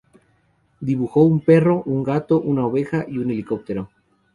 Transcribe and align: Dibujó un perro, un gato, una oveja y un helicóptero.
Dibujó 0.79 1.21
un 1.21 1.41
perro, 1.41 1.83
un 1.85 2.01
gato, 2.01 2.41
una 2.41 2.65
oveja 2.65 3.05
y 3.07 3.19
un 3.19 3.29
helicóptero. 3.29 3.91